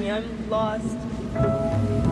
me. 0.00 0.10
I'm 0.10 0.50
lost. 0.50 2.09